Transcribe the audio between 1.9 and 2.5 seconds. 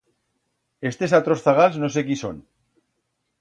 sé quí son